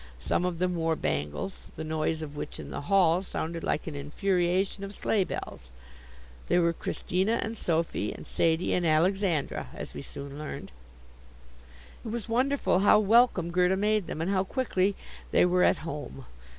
[0.17, 3.93] Some of them wore bangles, the noise of which, in the hall, sounded like an
[3.93, 5.69] infuriation of sleigh bells.
[6.47, 10.71] They were Christina and Sophie and Sadie and Alexandra as we soon learned.
[12.03, 14.95] It was wonderful how welcome Gerda made them, and how quickly
[15.29, 16.25] they were "at home."